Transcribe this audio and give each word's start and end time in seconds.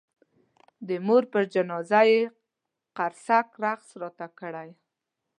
د 0.87 0.89
مور 1.05 1.23
پر 1.31 1.43
جنازه 1.53 2.01
یې 2.11 2.21
قرصک 2.97 3.47
رقص 3.63 3.89
راته 4.01 4.27
کړی. 4.39 4.69